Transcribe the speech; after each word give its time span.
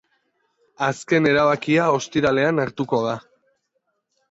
Azken 0.85 1.27
erabakia 1.33 1.85
ostiralean 1.99 2.65
hartuko 2.65 3.03
da. 3.07 3.17